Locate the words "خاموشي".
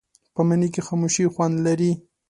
0.87-1.25